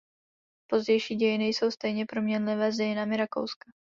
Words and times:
Pozdější 0.69 1.15
dějiny 1.15 1.47
jsou 1.47 1.71
stejně 1.71 2.05
proměnlivé 2.05 2.71
s 2.71 2.75
dějinami 2.75 3.17
Rakouska. 3.17 3.71